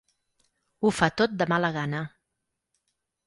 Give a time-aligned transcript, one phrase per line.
[0.87, 2.01] Ho fa tot de mala gana.